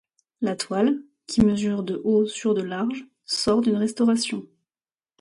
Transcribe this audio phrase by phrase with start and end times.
[0.41, 4.47] La toile, qui mesure de haut sur de large, sort d'une restauration.